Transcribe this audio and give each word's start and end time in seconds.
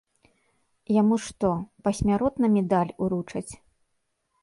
Яму 1.01 1.15
што, 1.27 1.51
пасмяротна 1.89 2.53
медаль 2.57 2.95
уручаць? 3.07 3.49